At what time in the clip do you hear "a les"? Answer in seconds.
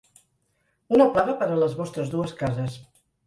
1.55-1.77